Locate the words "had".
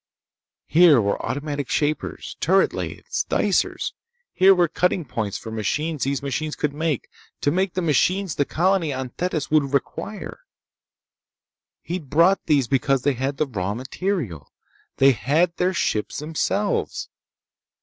13.13-13.37, 15.11-15.55